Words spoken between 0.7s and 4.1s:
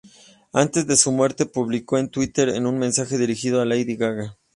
de su muerte, publicó en Twitter un mensaje dirigido a Lady